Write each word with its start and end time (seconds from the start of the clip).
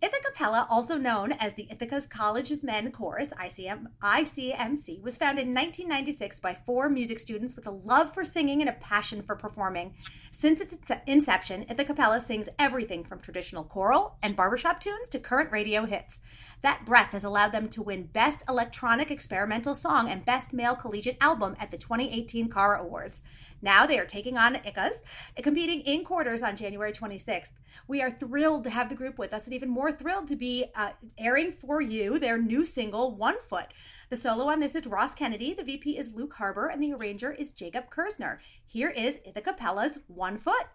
Ithacappella, 0.00 0.66
also 0.70 0.96
known 0.96 1.32
as 1.32 1.54
the 1.54 1.66
Ithaca's 1.70 2.06
College's 2.06 2.62
Men 2.62 2.92
Chorus, 2.92 3.30
ICM, 3.30 3.86
ICMC, 4.00 5.02
was 5.02 5.16
founded 5.16 5.48
in 5.48 5.54
1996 5.54 6.38
by 6.38 6.54
four 6.54 6.88
music 6.88 7.18
students 7.18 7.56
with 7.56 7.66
a 7.66 7.72
love 7.72 8.14
for 8.14 8.24
singing 8.24 8.60
and 8.60 8.68
a 8.68 8.74
passion 8.74 9.22
for 9.22 9.34
performing. 9.34 9.94
Since 10.30 10.60
its 10.60 10.76
inception, 11.08 11.64
Ithacappella 11.64 12.20
sings 12.20 12.48
everything 12.60 13.02
from 13.02 13.18
traditional 13.18 13.64
choral 13.64 14.16
and 14.22 14.36
barbershop 14.36 14.78
tunes 14.78 15.08
to 15.08 15.18
current 15.18 15.50
radio 15.50 15.84
hits. 15.84 16.20
That 16.60 16.84
breadth 16.84 17.10
has 17.10 17.24
allowed 17.24 17.50
them 17.50 17.68
to 17.70 17.82
win 17.82 18.04
Best 18.04 18.44
Electronic 18.48 19.10
Experimental 19.10 19.74
Song 19.74 20.08
and 20.08 20.24
Best 20.24 20.52
Male 20.52 20.76
Collegiate 20.76 21.18
Album 21.20 21.56
at 21.58 21.72
the 21.72 21.78
2018 21.78 22.48
CARA 22.48 22.80
Awards. 22.80 23.22
Now 23.60 23.86
they 23.86 23.98
are 23.98 24.06
taking 24.06 24.38
on 24.38 24.54
ICCAs, 24.54 25.02
competing 25.42 25.80
in 25.80 26.04
quarters 26.04 26.42
on 26.42 26.56
January 26.56 26.92
26th. 26.92 27.52
We 27.86 28.02
are 28.02 28.10
thrilled 28.10 28.64
to 28.64 28.70
have 28.70 28.88
the 28.88 28.94
group 28.94 29.18
with 29.18 29.32
us 29.32 29.46
and 29.46 29.54
even 29.54 29.68
more 29.68 29.87
thrilled 29.92 30.28
to 30.28 30.36
be 30.36 30.66
uh, 30.74 30.90
airing 31.18 31.52
for 31.52 31.80
you 31.80 32.18
their 32.18 32.38
new 32.38 32.64
single, 32.64 33.14
One 33.14 33.38
Foot. 33.38 33.66
The 34.10 34.16
solo 34.16 34.46
on 34.46 34.60
this 34.60 34.74
is 34.74 34.86
Ross 34.86 35.14
Kennedy, 35.14 35.52
the 35.52 35.64
VP 35.64 35.98
is 35.98 36.14
Luke 36.14 36.34
Harbor, 36.34 36.68
and 36.68 36.82
the 36.82 36.92
arranger 36.92 37.32
is 37.32 37.52
Jacob 37.52 37.90
Kersner. 37.90 38.38
Here 38.66 38.90
is 38.90 39.18
Ithacappella's 39.26 39.98
One 40.06 40.36
Foot. 40.38 40.66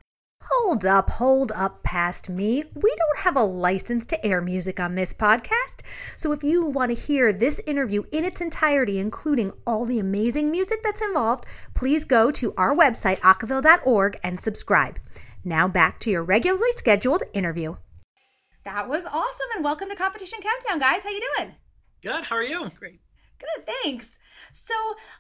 Hold 0.52 0.86
up, 0.86 1.10
hold 1.10 1.54
up 1.54 1.84
past 1.84 2.30
me. 2.30 2.66
We 2.76 2.96
don't 2.96 3.24
have 3.24 3.38
a 3.38 3.44
license 3.44 4.06
to 4.08 4.26
air 4.26 4.42
music 4.42 4.80
on 4.80 4.96
this 4.96 5.14
podcast. 5.14 5.82
So 6.18 6.34
if 6.34 6.44
you 6.44 6.66
want 6.66 6.92
to 6.92 7.02
hear 7.02 7.32
this 7.32 7.62
interview 7.66 8.04
in 8.12 8.26
its 8.26 8.42
entirety, 8.42 9.00
including 9.00 9.54
all 9.66 9.86
the 9.86 10.00
amazing 10.00 10.52
music 10.52 10.84
that's 10.84 11.02
involved, 11.02 11.46
please 11.74 12.04
go 12.04 12.30
to 12.32 12.54
our 12.58 12.76
website, 12.76 13.20
acaville.org, 13.20 14.20
and 14.22 14.40
subscribe. 14.40 15.00
Now 15.46 15.68
back 15.68 16.00
to 16.02 16.10
your 16.12 16.24
regularly 16.24 16.72
scheduled 16.76 17.24
interview. 17.34 17.76
That 18.66 18.88
was 18.88 19.06
awesome, 19.06 19.48
and 19.56 19.64
welcome 19.64 19.90
to 19.90 19.96
Competition 19.96 20.40
Countdown, 20.42 20.80
guys. 20.80 21.04
How 21.04 21.10
you 21.10 21.22
doing? 21.38 21.54
Good. 22.02 22.24
How 22.24 22.36
are 22.38 22.44
you? 22.44 22.70
Great. 22.80 23.00
Good, 23.40 23.66
thanks. 23.84 24.18
So 24.54 24.74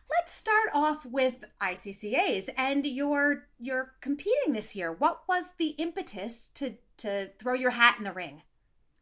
let's 0.10 0.32
start 0.34 0.70
off 0.74 1.06
with 1.06 1.44
ICCAs 1.62 2.50
and 2.58 2.86
you're 2.86 3.48
you're 3.60 3.94
competing 4.00 4.54
this 4.54 4.76
year. 4.76 4.94
What 4.94 5.24
was 5.28 5.52
the 5.58 5.70
impetus 5.70 6.50
to 6.56 6.76
to 6.98 7.32
throw 7.38 7.54
your 7.54 7.72
hat 7.72 7.96
in 7.98 8.06
the 8.06 8.14
ring? 8.14 8.42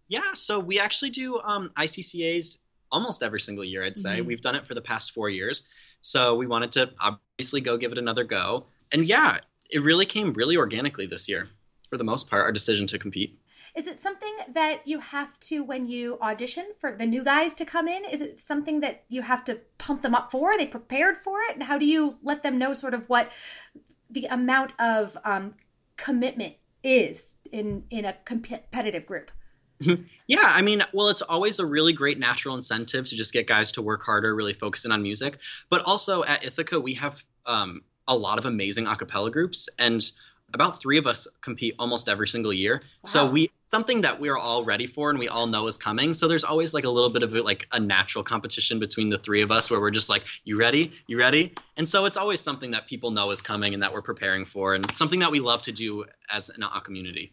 Yeah, 0.07 0.33
so 0.33 0.59
we 0.59 0.79
actually 0.79 1.11
do 1.11 1.39
um, 1.41 1.71
ICCAs 1.77 2.57
almost 2.91 3.21
every 3.21 3.39
single 3.41 3.63
year. 3.63 3.83
I'd 3.83 3.97
say 3.97 4.21
Mhm. 4.21 4.25
we've 4.25 4.41
done 4.41 4.55
it 4.55 4.65
for 4.65 4.73
the 4.73 4.81
past 4.81 5.11
four 5.11 5.29
years. 5.29 5.63
So 6.01 6.35
we 6.35 6.47
wanted 6.47 6.71
to 6.73 6.91
obviously 6.99 7.61
go 7.61 7.77
give 7.77 7.91
it 7.91 7.97
another 7.99 8.23
go, 8.23 8.65
and 8.91 9.05
yeah, 9.05 9.39
it 9.69 9.79
really 9.83 10.07
came 10.07 10.33
really 10.33 10.57
organically 10.57 11.05
this 11.05 11.29
year. 11.29 11.47
For 11.91 11.97
the 11.97 12.05
most 12.05 12.29
part, 12.29 12.43
our 12.43 12.53
decision 12.53 12.87
to 12.87 12.97
compete. 12.97 13.37
Is 13.75 13.85
it 13.85 13.99
something 13.99 14.33
that 14.53 14.87
you 14.87 14.99
have 14.99 15.37
to 15.41 15.61
when 15.61 15.87
you 15.87 16.17
audition 16.21 16.67
for 16.79 16.95
the 16.95 17.05
new 17.05 17.21
guys 17.21 17.53
to 17.55 17.65
come 17.65 17.89
in? 17.89 18.05
Is 18.05 18.21
it 18.21 18.39
something 18.39 18.79
that 18.79 19.03
you 19.09 19.21
have 19.21 19.43
to 19.43 19.59
pump 19.77 20.01
them 20.01 20.15
up 20.15 20.31
for? 20.31 20.51
Are 20.51 20.57
they 20.57 20.67
prepared 20.67 21.17
for 21.17 21.39
it? 21.41 21.53
And 21.53 21.63
how 21.63 21.77
do 21.77 21.85
you 21.85 22.15
let 22.23 22.43
them 22.43 22.57
know 22.57 22.71
sort 22.71 22.93
of 22.93 23.09
what 23.09 23.29
the 24.09 24.25
amount 24.27 24.73
of 24.79 25.17
um, 25.25 25.55
commitment 25.97 26.55
is 26.81 27.35
in 27.51 27.83
in 27.89 28.05
a 28.05 28.13
competitive 28.23 29.05
group? 29.05 29.29
Yeah, 30.27 30.47
I 30.47 30.61
mean, 30.61 30.81
well, 30.93 31.09
it's 31.09 31.21
always 31.21 31.59
a 31.59 31.65
really 31.65 31.91
great 31.91 32.17
natural 32.17 32.55
incentive 32.55 33.09
to 33.09 33.17
just 33.17 33.33
get 33.33 33.47
guys 33.47 33.73
to 33.73 33.81
work 33.81 34.01
harder, 34.01 34.33
really 34.33 34.53
focusing 34.53 34.93
on 34.93 35.01
music. 35.01 35.39
But 35.69 35.81
also 35.81 36.23
at 36.23 36.45
Ithaca, 36.45 36.79
we 36.79 36.93
have 36.93 37.21
um, 37.45 37.81
a 38.07 38.15
lot 38.15 38.37
of 38.37 38.45
amazing 38.45 38.87
a 38.87 38.95
cappella 38.95 39.29
groups, 39.29 39.67
and 39.77 40.01
about 40.53 40.79
three 40.79 40.97
of 40.97 41.07
us 41.07 41.27
compete 41.41 41.75
almost 41.79 42.09
every 42.09 42.27
single 42.27 42.53
year. 42.53 42.81
So 43.05 43.29
we 43.29 43.51
something 43.67 44.01
that 44.01 44.19
we're 44.19 44.37
all 44.37 44.65
ready 44.65 44.85
for 44.85 45.09
and 45.09 45.17
we 45.17 45.29
all 45.29 45.47
know 45.47 45.67
is 45.67 45.77
coming. 45.77 46.13
So 46.13 46.27
there's 46.27 46.43
always 46.43 46.73
like 46.73 46.83
a 46.83 46.89
little 46.89 47.09
bit 47.09 47.23
of 47.23 47.31
like 47.31 47.67
a 47.71 47.79
natural 47.79 48.23
competition 48.23 48.79
between 48.79 49.09
the 49.09 49.17
three 49.17 49.41
of 49.41 49.51
us 49.51 49.71
where 49.71 49.79
we're 49.79 49.91
just 49.91 50.09
like, 50.09 50.25
you 50.43 50.57
ready? 50.57 50.91
You 51.07 51.17
ready? 51.17 51.53
And 51.77 51.89
so 51.89 52.05
it's 52.05 52.17
always 52.17 52.41
something 52.41 52.71
that 52.71 52.87
people 52.87 53.11
know 53.11 53.31
is 53.31 53.41
coming 53.41 53.73
and 53.73 53.81
that 53.81 53.93
we're 53.93 54.01
preparing 54.01 54.43
for 54.45 54.75
and 54.75 54.85
something 54.95 55.21
that 55.21 55.31
we 55.31 55.39
love 55.39 55.61
to 55.63 55.71
do 55.71 56.05
as 56.29 56.49
an 56.49 56.63
a 56.63 56.81
community. 56.81 57.31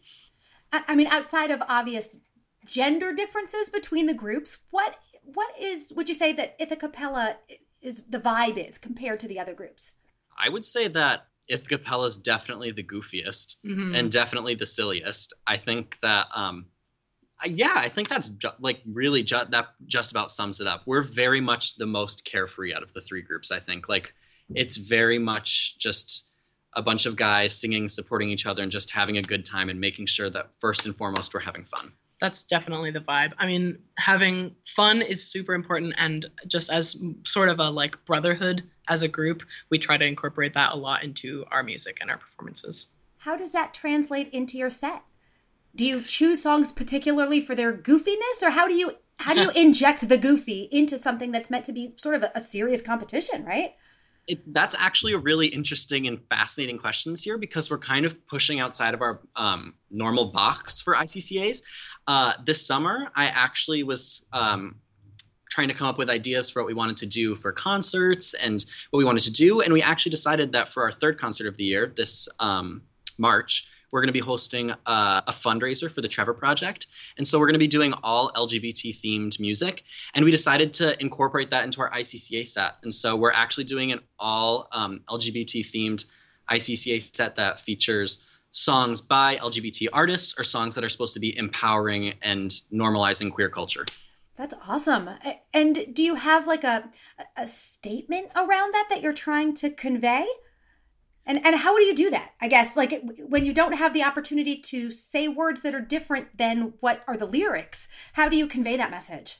I 0.72 0.94
mean, 0.94 1.08
outside 1.08 1.50
of 1.50 1.62
obvious 1.68 2.18
gender 2.66 3.12
differences 3.12 3.68
between 3.68 4.06
the 4.06 4.14
groups, 4.14 4.58
what 4.70 4.96
what 5.24 5.52
is 5.60 5.92
would 5.96 6.08
you 6.08 6.14
say 6.14 6.32
that 6.34 6.58
Ithacappella 6.58 7.36
is 7.82 8.02
the 8.08 8.18
vibe 8.18 8.56
is 8.56 8.78
compared 8.78 9.20
to 9.20 9.28
the 9.28 9.40
other 9.40 9.54
groups? 9.54 9.94
I 10.38 10.48
would 10.48 10.64
say 10.64 10.88
that 10.88 11.26
Ithacappella 11.50 12.06
is 12.08 12.16
definitely 12.18 12.72
the 12.72 12.82
goofiest 12.82 13.56
Mhm. 13.64 13.96
and 13.98 14.12
definitely 14.12 14.54
the 14.54 14.66
silliest. 14.66 15.32
I 15.46 15.56
think 15.56 15.98
that, 16.02 16.28
um, 16.34 16.66
yeah, 17.46 17.74
I 17.76 17.88
think 17.88 18.08
that's 18.08 18.28
ju- 18.30 18.48
like 18.58 18.80
really 18.84 19.22
ju- 19.22 19.36
that 19.50 19.68
just 19.86 20.10
about 20.10 20.30
sums 20.30 20.60
it 20.60 20.66
up. 20.66 20.82
We're 20.86 21.02
very 21.02 21.40
much 21.40 21.76
the 21.76 21.86
most 21.86 22.24
carefree 22.24 22.74
out 22.74 22.82
of 22.82 22.92
the 22.92 23.00
three 23.00 23.22
groups. 23.22 23.50
I 23.50 23.60
think 23.60 23.88
like 23.88 24.12
it's 24.54 24.76
very 24.76 25.18
much 25.18 25.78
just 25.78 26.24
a 26.74 26.82
bunch 26.82 27.06
of 27.06 27.16
guys 27.16 27.56
singing, 27.58 27.88
supporting 27.88 28.30
each 28.30 28.44
other, 28.46 28.62
and 28.62 28.72
just 28.72 28.90
having 28.90 29.18
a 29.18 29.22
good 29.22 29.44
time 29.44 29.68
and 29.68 29.80
making 29.80 30.06
sure 30.06 30.28
that 30.30 30.54
first 30.60 30.84
and 30.86 30.96
foremost 30.96 31.32
we're 31.32 31.40
having 31.40 31.64
fun. 31.64 31.92
That's 32.20 32.44
definitely 32.44 32.90
the 32.90 33.00
vibe. 33.00 33.32
I 33.38 33.46
mean, 33.46 33.78
having 33.96 34.56
fun 34.66 35.02
is 35.02 35.24
super 35.24 35.54
important, 35.54 35.94
and 35.98 36.26
just 36.46 36.70
as 36.70 37.02
sort 37.24 37.48
of 37.48 37.60
a 37.60 37.70
like 37.70 38.04
brotherhood 38.04 38.64
as 38.88 39.02
a 39.02 39.08
group, 39.08 39.42
we 39.70 39.78
try 39.78 39.96
to 39.96 40.04
incorporate 40.04 40.54
that 40.54 40.72
a 40.72 40.76
lot 40.76 41.04
into 41.04 41.44
our 41.50 41.62
music 41.62 41.98
and 42.00 42.10
our 42.10 42.18
performances. 42.18 42.92
How 43.18 43.36
does 43.36 43.52
that 43.52 43.72
translate 43.72 44.28
into 44.30 44.58
your 44.58 44.70
set? 44.70 45.02
Do 45.76 45.84
you 45.84 46.02
choose 46.02 46.42
songs 46.42 46.72
particularly 46.72 47.40
for 47.40 47.54
their 47.54 47.72
goofiness, 47.72 48.42
or 48.42 48.50
how 48.50 48.66
do 48.66 48.74
you 48.74 48.92
how 49.18 49.34
do 49.34 49.42
you 49.42 49.50
inject 49.56 50.08
the 50.08 50.18
goofy 50.18 50.68
into 50.72 50.98
something 50.98 51.30
that's 51.30 51.50
meant 51.50 51.66
to 51.66 51.72
be 51.72 51.92
sort 51.96 52.16
of 52.16 52.24
a, 52.24 52.32
a 52.34 52.40
serious 52.40 52.82
competition, 52.82 53.44
right? 53.44 53.74
it, 54.28 54.52
that's 54.52 54.76
actually 54.78 55.14
a 55.14 55.18
really 55.18 55.46
interesting 55.46 56.06
and 56.06 56.20
fascinating 56.28 56.78
question 56.78 57.12
this 57.12 57.26
year 57.26 57.38
because 57.38 57.70
we're 57.70 57.78
kind 57.78 58.04
of 58.04 58.26
pushing 58.26 58.60
outside 58.60 58.94
of 58.94 59.00
our 59.00 59.20
um, 59.34 59.74
normal 59.90 60.26
box 60.32 60.82
for 60.82 60.94
ICCAs. 60.94 61.62
Uh, 62.08 62.32
this 62.42 62.66
summer, 62.66 63.10
I 63.14 63.26
actually 63.26 63.82
was 63.82 64.24
um, 64.32 64.76
trying 65.50 65.68
to 65.68 65.74
come 65.74 65.88
up 65.88 65.98
with 65.98 66.08
ideas 66.08 66.48
for 66.48 66.62
what 66.62 66.66
we 66.66 66.72
wanted 66.72 66.96
to 66.98 67.06
do 67.06 67.34
for 67.34 67.52
concerts 67.52 68.32
and 68.32 68.64
what 68.88 68.98
we 68.98 69.04
wanted 69.04 69.24
to 69.24 69.32
do, 69.32 69.60
and 69.60 69.74
we 69.74 69.82
actually 69.82 70.10
decided 70.10 70.52
that 70.52 70.70
for 70.70 70.84
our 70.84 70.90
third 70.90 71.20
concert 71.20 71.48
of 71.48 71.58
the 71.58 71.64
year, 71.64 71.92
this 71.94 72.30
um, 72.40 72.80
March, 73.18 73.68
we're 73.92 74.00
going 74.00 74.08
to 74.08 74.14
be 74.14 74.20
hosting 74.20 74.70
uh, 74.70 75.20
a 75.26 75.32
fundraiser 75.32 75.92
for 75.92 76.00
the 76.00 76.08
Trevor 76.08 76.32
Project, 76.32 76.86
and 77.18 77.28
so 77.28 77.38
we're 77.38 77.46
going 77.46 77.52
to 77.52 77.58
be 77.58 77.68
doing 77.68 77.92
all 78.02 78.32
LGBT 78.32 78.96
themed 78.98 79.38
music. 79.38 79.84
And 80.14 80.24
we 80.24 80.30
decided 80.30 80.72
to 80.74 80.98
incorporate 81.02 81.50
that 81.50 81.64
into 81.64 81.82
our 81.82 81.90
ICCA 81.90 82.46
set. 82.46 82.76
And 82.82 82.94
so 82.94 83.16
we're 83.16 83.32
actually 83.32 83.64
doing 83.64 83.92
an 83.92 84.00
all 84.18 84.68
um, 84.72 85.02
LGBT 85.10 85.60
themed 85.60 86.06
ICCA 86.50 87.14
set 87.14 87.36
that 87.36 87.60
features 87.60 88.24
songs 88.58 89.00
by 89.00 89.36
LGBT 89.36 89.88
artists 89.92 90.38
or 90.38 90.44
songs 90.44 90.74
that 90.74 90.84
are 90.84 90.88
supposed 90.88 91.14
to 91.14 91.20
be 91.20 91.36
empowering 91.36 92.14
and 92.22 92.50
normalizing 92.72 93.32
queer 93.32 93.48
culture. 93.48 93.84
That's 94.36 94.54
awesome. 94.66 95.10
And 95.52 95.94
do 95.94 96.02
you 96.02 96.14
have 96.14 96.46
like 96.46 96.64
a 96.64 96.90
a 97.36 97.46
statement 97.46 98.30
around 98.36 98.72
that 98.72 98.86
that 98.90 99.02
you're 99.02 99.12
trying 99.12 99.54
to 99.54 99.70
convey? 99.70 100.26
And 101.26 101.44
and 101.44 101.56
how 101.56 101.76
do 101.76 101.84
you 101.84 101.94
do 101.94 102.10
that? 102.10 102.34
I 102.40 102.48
guess 102.48 102.76
like 102.76 103.02
when 103.18 103.44
you 103.44 103.52
don't 103.52 103.74
have 103.74 103.94
the 103.94 104.04
opportunity 104.04 104.56
to 104.58 104.90
say 104.90 105.28
words 105.28 105.62
that 105.62 105.74
are 105.74 105.80
different 105.80 106.36
than 106.36 106.74
what 106.80 107.02
are 107.06 107.16
the 107.16 107.26
lyrics, 107.26 107.88
how 108.14 108.28
do 108.28 108.36
you 108.36 108.46
convey 108.46 108.76
that 108.76 108.90
message? 108.90 109.38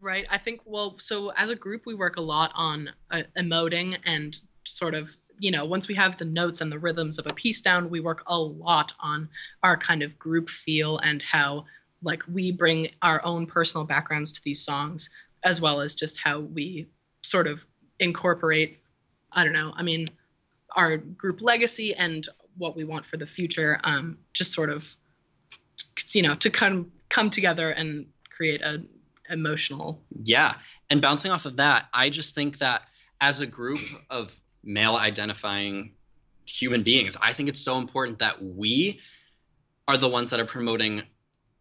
Right. 0.00 0.26
I 0.28 0.36
think, 0.36 0.60
well, 0.66 0.96
so 0.98 1.30
as 1.30 1.48
a 1.48 1.56
group, 1.56 1.86
we 1.86 1.94
work 1.94 2.16
a 2.16 2.20
lot 2.20 2.52
on 2.54 2.90
uh, 3.10 3.22
emoting 3.38 3.96
and 4.04 4.36
sort 4.64 4.94
of, 4.94 5.16
you 5.38 5.50
know, 5.50 5.64
once 5.64 5.88
we 5.88 5.94
have 5.94 6.16
the 6.16 6.24
notes 6.24 6.60
and 6.60 6.70
the 6.70 6.78
rhythms 6.78 7.18
of 7.18 7.26
a 7.26 7.34
piece 7.34 7.60
down, 7.60 7.90
we 7.90 8.00
work 8.00 8.22
a 8.26 8.38
lot 8.38 8.92
on 9.00 9.28
our 9.62 9.76
kind 9.76 10.02
of 10.02 10.18
group 10.18 10.48
feel 10.48 10.98
and 10.98 11.22
how, 11.22 11.66
like, 12.02 12.22
we 12.32 12.52
bring 12.52 12.90
our 13.02 13.24
own 13.24 13.46
personal 13.46 13.84
backgrounds 13.84 14.32
to 14.32 14.42
these 14.44 14.62
songs, 14.62 15.10
as 15.42 15.60
well 15.60 15.80
as 15.80 15.94
just 15.94 16.18
how 16.18 16.40
we 16.40 16.88
sort 17.22 17.46
of 17.46 17.66
incorporate, 17.98 18.80
I 19.32 19.44
don't 19.44 19.52
know, 19.52 19.72
I 19.74 19.82
mean, 19.82 20.08
our 20.74 20.96
group 20.96 21.40
legacy 21.40 21.94
and 21.94 22.26
what 22.56 22.76
we 22.76 22.84
want 22.84 23.06
for 23.06 23.16
the 23.16 23.26
future, 23.26 23.80
um, 23.84 24.18
just 24.32 24.52
sort 24.52 24.70
of, 24.70 24.94
you 26.12 26.22
know, 26.22 26.34
to 26.36 26.50
come 26.50 26.92
come 27.08 27.30
together 27.30 27.70
and 27.70 28.06
create 28.30 28.62
a 28.62 28.82
emotional 29.30 30.02
Yeah. 30.24 30.54
And 30.90 31.00
bouncing 31.00 31.30
off 31.30 31.46
of 31.46 31.56
that, 31.56 31.86
I 31.92 32.10
just 32.10 32.34
think 32.34 32.58
that 32.58 32.82
as 33.20 33.40
a 33.40 33.46
group 33.46 33.80
of 34.10 34.34
male 34.64 34.96
identifying 34.96 35.92
human 36.46 36.82
beings, 36.82 37.16
I 37.20 37.32
think 37.32 37.48
it's 37.48 37.60
so 37.60 37.78
important 37.78 38.18
that 38.18 38.42
we 38.42 39.00
are 39.86 39.96
the 39.96 40.08
ones 40.08 40.30
that 40.30 40.40
are 40.40 40.46
promoting 40.46 41.02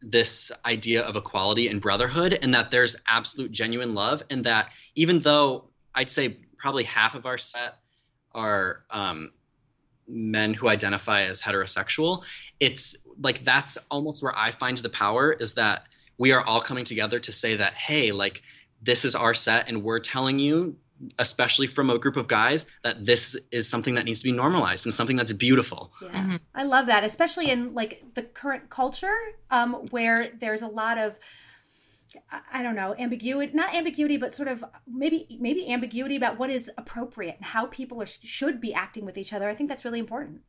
this 0.03 0.51
idea 0.65 1.01
of 1.03 1.15
equality 1.15 1.67
and 1.69 1.81
brotherhood 1.81 2.37
and 2.41 2.53
that 2.53 2.71
there's 2.71 2.95
absolute 3.07 3.51
genuine 3.51 3.93
love 3.93 4.21
and 4.29 4.43
that 4.43 4.69
even 4.95 5.21
though 5.21 5.69
i'd 5.95 6.11
say 6.11 6.37
probably 6.57 6.83
half 6.83 7.15
of 7.15 7.25
our 7.25 7.37
set 7.37 7.75
are 8.33 8.83
um, 8.89 9.31
men 10.07 10.53
who 10.53 10.67
identify 10.67 11.23
as 11.23 11.41
heterosexual 11.41 12.23
it's 12.59 12.97
like 13.21 13.45
that's 13.45 13.77
almost 13.89 14.21
where 14.21 14.37
i 14.37 14.51
find 14.51 14.77
the 14.77 14.89
power 14.89 15.31
is 15.31 15.53
that 15.53 15.85
we 16.17 16.33
are 16.33 16.43
all 16.43 16.59
coming 16.59 16.83
together 16.83 17.19
to 17.19 17.31
say 17.31 17.55
that 17.55 17.73
hey 17.73 18.11
like 18.11 18.41
this 18.81 19.05
is 19.05 19.15
our 19.15 19.33
set 19.33 19.69
and 19.69 19.83
we're 19.83 19.99
telling 19.99 20.37
you 20.37 20.75
especially 21.19 21.67
from 21.67 21.89
a 21.89 21.97
group 21.99 22.15
of 22.17 22.27
guys 22.27 22.65
that 22.83 23.05
this 23.05 23.35
is 23.51 23.67
something 23.69 23.95
that 23.95 24.05
needs 24.05 24.19
to 24.19 24.25
be 24.25 24.31
normalized 24.31 24.85
and 24.85 24.93
something 24.93 25.15
that's 25.17 25.31
beautiful 25.31 25.91
Yeah, 26.01 26.09
Mhm. 26.09 26.39
I 26.55 26.63
love 26.63 26.87
that, 26.87 27.03
especially 27.03 27.49
in 27.49 27.73
like 27.73 28.03
the 28.13 28.23
current 28.23 28.69
culture, 28.69 29.15
um, 29.51 29.73
where 29.91 30.29
there's 30.39 30.61
a 30.61 30.67
lot 30.67 30.97
of, 30.97 31.19
I- 32.31 32.59
I 32.59 32.63
don't 32.63 32.75
know, 32.75 32.95
ambiguity, 32.97 33.53
not 33.53 33.73
ambiguity, 33.73 34.17
but 34.17 34.33
sort 34.35 34.47
of 34.47 34.63
maybe 34.87 35.37
maybe 35.39 35.67
ambiguity 35.69 36.15
about 36.15 36.37
what 36.37 36.49
is 36.49 36.69
appropriate 36.77 37.35
and 37.37 37.45
how 37.45 37.65
people 37.67 38.01
are 38.01 38.05
should 38.05 38.61
be 38.61 38.73
acting 38.73 39.03
with 39.05 39.17
each 39.17 39.33
other. 39.33 39.49
I 39.49 39.55
think 39.55 39.69
that's 39.69 39.83
really 39.85 39.99
important. 39.99 40.41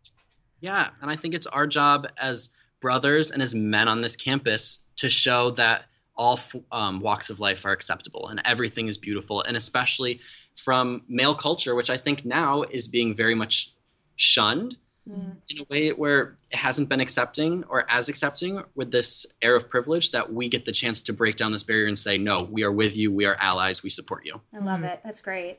Yeah, 0.61 0.91
and 1.01 1.11
I 1.11 1.17
think 1.17 1.35
it's 1.35 1.47
our 1.47 1.67
job 1.67 2.07
as 2.19 2.51
brothers 2.81 3.31
and 3.31 3.43
as 3.43 3.55
men 3.55 3.89
on 3.89 4.01
this 4.03 4.17
campus 4.17 4.85
to 4.97 5.09
show 5.09 5.53
that 5.53 5.85
all 6.17 6.41
um, 6.73 7.01
walks 7.01 7.31
of 7.31 7.41
life 7.41 7.65
are 7.65 7.73
acceptable 7.73 8.29
and 8.29 8.41
everything 8.45 8.89
is 8.89 8.99
beautiful, 8.99 9.43
and 9.43 9.57
especially 9.57 10.21
from 10.57 11.03
male 11.09 11.35
culture, 11.35 11.75
which 11.75 11.91
I 11.91 11.97
think 11.97 12.25
now 12.25 12.63
is 12.63 12.89
being 12.89 13.15
very 13.15 13.35
much 13.35 13.73
shunned 14.17 14.77
Mm. 15.09 15.37
in 15.51 15.59
a 15.59 15.65
way 15.69 15.91
where 15.91 16.39
it 16.51 16.57
hasn't 16.57 16.89
been 16.89 17.01
accepting 17.01 17.65
or 17.65 17.85
as 17.91 18.09
accepting 18.09 18.63
with 18.75 18.91
this 18.91 19.27
air 19.43 19.55
of 19.55 19.69
privilege 19.69 20.13
that 20.13 20.33
we 20.33 20.49
get 20.49 20.65
the 20.65 20.73
chance 20.73 21.03
to 21.03 21.13
break 21.13 21.37
down 21.37 21.53
this 21.53 21.63
barrier 21.63 21.87
and 21.87 21.99
say, 21.99 22.17
no, 22.17 22.49
we 22.51 22.65
are 22.65 22.73
with 22.73 22.97
you, 22.97 23.13
we 23.13 23.27
are 23.27 23.37
allies, 23.39 23.83
we 23.83 23.91
support 23.91 24.25
you. 24.25 24.41
I 24.57 24.61
love 24.61 24.83
it. 24.83 25.01
That's 25.05 25.21
great. 25.21 25.59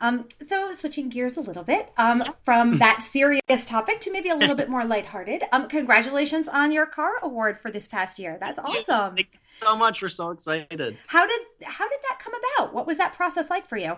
Um, 0.00 0.28
so 0.46 0.70
switching 0.72 1.08
gears 1.08 1.36
a 1.36 1.40
little 1.40 1.62
bit 1.62 1.90
um, 1.96 2.22
from 2.44 2.78
that 2.78 3.02
serious 3.02 3.64
topic 3.64 4.00
to 4.00 4.12
maybe 4.12 4.28
a 4.28 4.36
little 4.36 4.54
bit 4.54 4.68
more 4.68 4.84
lighthearted. 4.84 5.42
Um, 5.52 5.68
congratulations 5.68 6.48
on 6.48 6.70
your 6.70 6.86
CARA 6.86 7.20
award 7.22 7.58
for 7.58 7.70
this 7.70 7.88
past 7.88 8.18
year. 8.18 8.36
That's 8.38 8.58
awesome. 8.58 9.14
Thank 9.14 9.28
you 9.32 9.38
so 9.50 9.76
much. 9.76 10.02
We're 10.02 10.10
so 10.10 10.30
excited. 10.30 10.98
How 11.06 11.26
did 11.26 11.40
how 11.64 11.88
did 11.88 11.98
that 12.08 12.18
come 12.18 12.34
about? 12.34 12.74
What 12.74 12.86
was 12.86 12.98
that 12.98 13.14
process 13.14 13.48
like 13.48 13.66
for 13.66 13.78
you? 13.78 13.96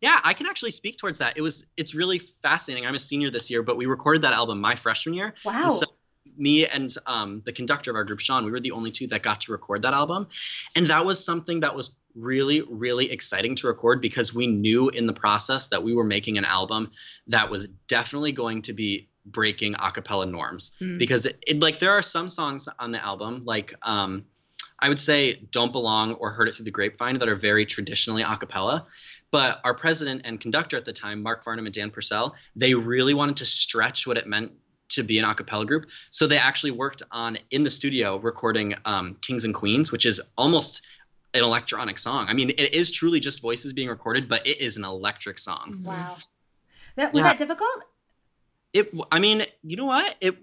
Yeah, 0.00 0.20
I 0.22 0.34
can 0.34 0.46
actually 0.46 0.72
speak 0.72 0.98
towards 0.98 1.20
that. 1.20 1.36
It 1.36 1.40
was 1.40 1.66
it's 1.76 1.94
really 1.94 2.18
fascinating. 2.42 2.86
I'm 2.86 2.94
a 2.94 3.00
senior 3.00 3.30
this 3.30 3.50
year, 3.50 3.62
but 3.62 3.76
we 3.76 3.86
recorded 3.86 4.22
that 4.22 4.32
album 4.32 4.60
my 4.60 4.74
freshman 4.74 5.14
year. 5.14 5.34
Wow. 5.44 5.64
And 5.64 5.72
so 5.72 5.86
me 6.36 6.66
and 6.66 6.94
um, 7.06 7.42
the 7.44 7.52
conductor 7.52 7.90
of 7.90 7.96
our 7.96 8.04
group, 8.04 8.20
Sean, 8.20 8.44
we 8.44 8.50
were 8.50 8.60
the 8.60 8.72
only 8.72 8.90
two 8.90 9.06
that 9.08 9.22
got 9.22 9.42
to 9.42 9.52
record 9.52 9.82
that 9.82 9.94
album, 9.94 10.28
and 10.76 10.86
that 10.86 11.06
was 11.06 11.24
something 11.24 11.60
that 11.60 11.74
was 11.74 11.92
really, 12.14 12.62
really 12.62 13.10
exciting 13.10 13.56
to 13.56 13.66
record 13.66 14.00
because 14.00 14.34
we 14.34 14.46
knew 14.46 14.88
in 14.88 15.06
the 15.06 15.12
process 15.12 15.68
that 15.68 15.82
we 15.82 15.94
were 15.94 16.04
making 16.04 16.38
an 16.38 16.44
album 16.44 16.90
that 17.26 17.50
was 17.50 17.66
definitely 17.88 18.32
going 18.32 18.62
to 18.62 18.72
be 18.72 19.08
breaking 19.26 19.74
a 19.74 19.90
cappella 19.90 20.26
norms. 20.26 20.76
Mm. 20.80 20.98
Because 20.98 21.26
it, 21.26 21.42
it 21.46 21.60
like 21.60 21.78
there 21.78 21.92
are 21.92 22.02
some 22.02 22.28
songs 22.28 22.68
on 22.78 22.92
the 22.92 23.04
album 23.04 23.42
like 23.44 23.74
um, 23.82 24.24
I 24.78 24.88
would 24.88 25.00
say 25.00 25.34
"Don't 25.50 25.72
Belong" 25.72 26.14
or 26.14 26.30
"Heard 26.30 26.48
It 26.48 26.54
Through 26.54 26.66
the 26.66 26.70
Grapevine" 26.70 27.18
that 27.18 27.28
are 27.28 27.36
very 27.36 27.64
traditionally 27.66 28.22
a 28.22 28.36
cappella. 28.36 28.86
But 29.34 29.60
our 29.64 29.74
president 29.74 30.20
and 30.26 30.38
conductor 30.40 30.76
at 30.76 30.84
the 30.84 30.92
time, 30.92 31.20
Mark 31.20 31.42
Farnham 31.42 31.66
and 31.66 31.74
Dan 31.74 31.90
Purcell, 31.90 32.36
they 32.54 32.74
really 32.74 33.14
wanted 33.14 33.38
to 33.38 33.46
stretch 33.46 34.06
what 34.06 34.16
it 34.16 34.28
meant 34.28 34.52
to 34.90 35.02
be 35.02 35.18
an 35.18 35.24
a 35.24 35.34
cappella 35.34 35.66
group. 35.66 35.86
So 36.12 36.28
they 36.28 36.38
actually 36.38 36.70
worked 36.70 37.02
on 37.10 37.38
in 37.50 37.64
the 37.64 37.70
studio 37.70 38.16
recording 38.16 38.76
um, 38.84 39.16
Kings 39.22 39.44
and 39.44 39.52
Queens, 39.52 39.90
which 39.90 40.06
is 40.06 40.20
almost 40.38 40.86
an 41.34 41.42
electronic 41.42 41.98
song. 41.98 42.26
I 42.28 42.32
mean, 42.32 42.50
it 42.50 42.74
is 42.74 42.92
truly 42.92 43.18
just 43.18 43.42
voices 43.42 43.72
being 43.72 43.88
recorded, 43.88 44.28
but 44.28 44.46
it 44.46 44.60
is 44.60 44.76
an 44.76 44.84
electric 44.84 45.40
song. 45.40 45.80
Wow. 45.82 46.14
That 46.94 47.12
was 47.12 47.24
Yeah. 47.24 47.30
that 47.30 47.38
difficult? 47.38 47.84
It, 48.72 48.94
I 49.10 49.18
mean, 49.18 49.46
you 49.64 49.76
know 49.76 49.86
what? 49.86 50.14
It 50.20 50.36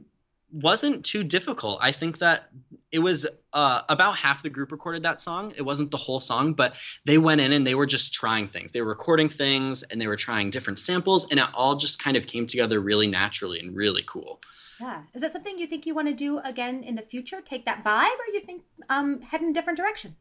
wasn't 0.51 1.06
too 1.06 1.24
difficult. 1.24 1.80
I 1.81 1.92
think 1.92 2.19
that 2.19 2.50
it 2.92 3.00
was 3.00 3.25
uh, 3.53 3.81
about 3.88 4.18
half 4.18 4.44
the 4.44 4.50
group 4.50 4.71
recorded 4.71 5.03
that 5.03 5.21
song. 5.21 5.53
It 5.56 5.62
wasn't 5.62 5.92
the 5.92 5.98
whole 5.98 6.19
song, 6.19 6.53
but 6.53 6.74
they 7.06 7.18
went 7.18 7.42
in 7.42 7.53
and 7.53 7.65
they 7.65 7.75
were 7.75 7.86
just 7.86 8.13
trying 8.13 8.48
things. 8.48 8.71
They 8.71 8.81
were 8.81 8.89
recording 8.89 9.30
things 9.30 9.83
and 9.83 10.01
they 10.01 10.07
were 10.07 10.18
trying 10.18 10.50
different 10.50 10.80
samples, 10.80 11.31
and 11.31 11.39
it 11.39 11.48
all 11.53 11.77
just 11.77 12.03
kind 12.03 12.18
of 12.18 12.27
came 12.27 12.48
together 12.48 12.80
really 12.80 13.07
naturally 13.07 13.59
and 13.59 13.75
really 13.75 14.03
cool. 14.06 14.42
Yeah. 14.80 15.03
Is 15.13 15.21
that 15.21 15.31
something 15.31 15.59
you 15.59 15.68
think 15.68 15.86
you 15.86 15.94
want 15.94 16.07
to 16.07 16.13
do 16.13 16.39
again 16.39 16.83
in 16.83 16.95
the 16.95 17.01
future? 17.01 17.39
Take 17.39 17.65
that 17.65 17.83
vibe, 17.83 18.06
or 18.06 18.33
you 18.33 18.39
think 18.39 18.63
um, 18.89 19.21
head 19.21 19.42
in 19.42 19.50
a 19.50 19.54
different 19.54 19.77
direction? 19.77 20.15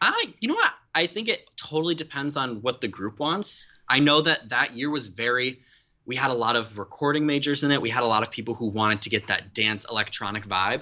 I, 0.00 0.34
you 0.40 0.48
know 0.48 0.54
what? 0.54 0.72
I 0.94 1.06
think 1.06 1.28
it 1.28 1.50
totally 1.56 1.94
depends 1.94 2.36
on 2.36 2.62
what 2.62 2.80
the 2.80 2.88
group 2.88 3.18
wants. 3.18 3.66
I 3.88 3.98
know 3.98 4.20
that 4.20 4.50
that 4.50 4.76
year 4.76 4.88
was 4.88 5.08
very. 5.08 5.60
We 6.08 6.16
had 6.16 6.30
a 6.30 6.34
lot 6.34 6.56
of 6.56 6.78
recording 6.78 7.26
majors 7.26 7.62
in 7.62 7.70
it. 7.70 7.82
We 7.82 7.90
had 7.90 8.02
a 8.02 8.06
lot 8.06 8.22
of 8.22 8.30
people 8.30 8.54
who 8.54 8.68
wanted 8.68 9.02
to 9.02 9.10
get 9.10 9.26
that 9.26 9.52
dance 9.52 9.84
electronic 9.88 10.46
vibe, 10.46 10.80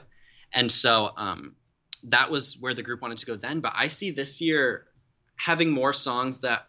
and 0.52 0.70
so 0.70 1.11
um, 1.17 1.56
that 2.05 2.31
was 2.31 2.56
where 2.61 2.75
the 2.75 2.84
group 2.84 3.02
wanted 3.02 3.19
to 3.19 3.26
go 3.26 3.34
then. 3.34 3.58
But 3.58 3.73
I 3.75 3.88
see 3.88 4.12
this 4.12 4.40
year 4.40 4.87
having 5.34 5.70
more 5.70 5.93
songs 5.93 6.43
that 6.43 6.69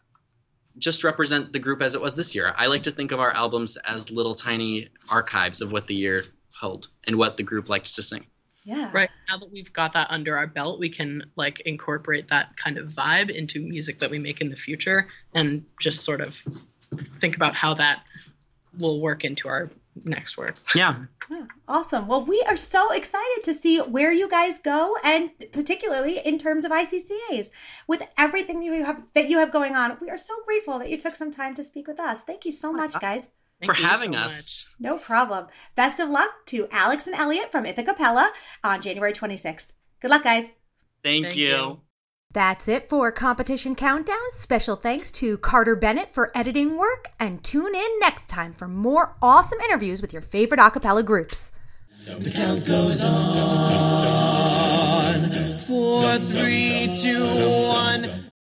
just 0.79 1.03
represent 1.03 1.53
the 1.53 1.59
group 1.59 1.83
as 1.83 1.93
it 1.93 2.01
was 2.01 2.15
this 2.15 2.33
year. 2.33 2.51
I 2.57 2.65
like 2.65 2.83
to 2.83 2.91
think 2.91 3.11
of 3.11 3.19
our 3.19 3.31
albums 3.31 3.77
as 3.77 4.09
little 4.09 4.33
tiny 4.33 4.89
archives 5.07 5.61
of 5.61 5.71
what 5.71 5.85
the 5.85 5.95
year 5.95 6.25
held 6.59 6.87
and 7.05 7.15
what 7.15 7.37
the 7.37 7.43
group 7.43 7.69
liked 7.69 7.95
to 7.95 8.01
sing. 8.01 8.25
Yeah. 8.63 8.89
Right 8.91 9.11
now 9.29 9.37
that 9.37 9.51
we've 9.51 9.71
got 9.71 9.93
that 9.93 10.07
under 10.09 10.35
our 10.35 10.47
belt, 10.47 10.79
we 10.79 10.89
can 10.89 11.29
like 11.35 11.59
incorporate 11.59 12.29
that 12.29 12.57
kind 12.57 12.79
of 12.79 12.89
vibe 12.89 13.29
into 13.29 13.61
music 13.61 13.99
that 13.99 14.09
we 14.09 14.17
make 14.17 14.41
in 14.41 14.49
the 14.49 14.55
future, 14.55 15.07
and 15.35 15.63
just 15.79 16.03
sort 16.03 16.21
of 16.21 16.43
think 17.19 17.35
about 17.35 17.53
how 17.53 17.75
that 17.75 18.03
will 18.77 18.99
work 19.01 19.23
into 19.23 19.47
our 19.47 19.69
next 20.03 20.37
work. 20.37 20.55
Yeah, 20.75 21.05
Yeah, 21.29 21.45
Awesome. 21.67 22.07
Well, 22.07 22.23
we 22.23 22.43
are 22.47 22.57
so 22.57 22.91
excited 22.93 23.43
to 23.43 23.53
see 23.53 23.79
where 23.79 24.11
you 24.11 24.29
guys 24.29 24.59
go, 24.59 24.95
and 25.03 25.31
particularly 25.51 26.19
in 26.19 26.37
terms 26.37 26.63
of 26.65 26.71
ICCAs, 26.71 27.49
with 27.87 28.03
everything 28.17 28.59
that 28.59 28.65
you 28.65 28.85
have 28.85 29.03
that 29.15 29.29
you 29.29 29.39
have 29.39 29.51
going 29.51 29.75
on. 29.75 29.97
We 29.99 30.09
are 30.09 30.17
so 30.17 30.33
grateful 30.45 30.77
that 30.79 30.89
you 30.89 30.97
took 30.97 31.15
some 31.15 31.31
time 31.31 31.55
to 31.55 31.63
speak 31.63 31.87
with 31.87 31.99
us. 31.99 32.21
Thank 32.23 32.45
you 32.45 32.51
so 32.51 32.71
much, 32.71 32.93
guys. 32.99 33.29
Thank 33.59 33.71
for 33.71 33.81
having 33.81 34.13
so 34.13 34.19
us. 34.19 34.33
much. 34.37 34.65
No 34.79 34.97
problem. 34.99 35.47
Best 35.75 35.99
of 35.99 36.09
luck 36.09 36.29
to 36.47 36.67
Alex 36.71 37.07
and 37.07 37.15
Elliot 37.15 37.51
from 37.51 37.65
Ithacappella 37.65 38.29
on 38.63 38.81
January 38.81 39.13
26th. 39.13 39.69
Good 39.99 40.11
luck, 40.11 40.23
guys. 40.23 40.43
thank, 41.03 41.25
Thank 41.25 41.37
you. 41.37 41.47
you. 41.47 41.81
That's 42.37 42.67
it 42.67 42.87
for 42.87 43.11
Competition 43.11 43.73
Countdown. 43.73 44.29
Special 44.29 44.75
thanks 44.75 45.11
to 45.13 45.39
Carter 45.39 45.75
Bennett 45.75 46.09
for 46.09 46.31
editing 46.37 46.77
work, 46.77 47.07
and 47.19 47.43
tune 47.43 47.73
in 47.73 47.99
next 47.99 48.29
time 48.29 48.53
for 48.53 48.67
more 48.67 49.15
awesome 49.23 49.59
interviews 49.61 50.03
with 50.03 50.13
your 50.13 50.21
favorite 50.21 50.59
a 50.59 50.69
cappella 50.69 51.01
groups. 51.01 51.51
The 52.05 52.29
count 52.29 52.63
goes 52.63 53.03
on. 53.03 53.13
Four, 55.61 56.17
three, 56.17 56.95
two, 57.01 57.25
one. 57.25 58.26